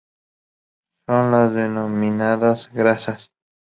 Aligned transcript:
Son 1.07 1.29
las 1.29 1.53
denominadas 1.53 2.71
"Grasas". 2.73 3.29